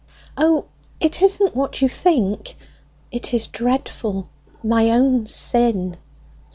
[0.35, 0.65] "O,
[0.99, 2.55] it isn't what you think!
[3.11, 4.29] It is dreadful:
[4.63, 5.95] my own sin!"